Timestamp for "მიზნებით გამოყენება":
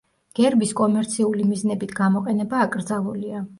1.51-2.65